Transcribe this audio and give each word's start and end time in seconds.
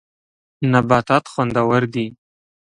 نبات 0.71 1.23
خوندور 1.31 1.81
دی. 1.93 2.05